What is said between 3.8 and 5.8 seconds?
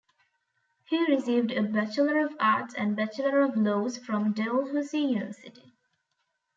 from Dalhousie University.